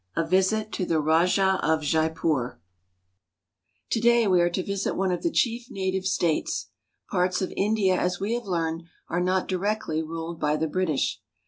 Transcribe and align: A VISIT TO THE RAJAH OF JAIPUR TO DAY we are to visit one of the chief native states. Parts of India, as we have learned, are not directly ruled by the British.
A 0.15 0.25
VISIT 0.25 0.71
TO 0.71 0.83
THE 0.87 0.99
RAJAH 0.99 1.57
OF 1.61 1.83
JAIPUR 1.83 2.59
TO 3.91 4.01
DAY 4.01 4.25
we 4.25 4.41
are 4.41 4.49
to 4.49 4.63
visit 4.63 4.95
one 4.95 5.11
of 5.11 5.21
the 5.21 5.29
chief 5.29 5.67
native 5.69 6.05
states. 6.07 6.71
Parts 7.11 7.39
of 7.39 7.53
India, 7.55 7.99
as 8.01 8.19
we 8.19 8.33
have 8.33 8.45
learned, 8.45 8.81
are 9.09 9.21
not 9.21 9.47
directly 9.47 10.01
ruled 10.01 10.39
by 10.39 10.57
the 10.57 10.67
British. 10.67 11.21